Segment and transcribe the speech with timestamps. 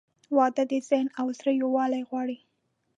[0.37, 2.37] •واده د ذهن او زړه یووالی غواړي.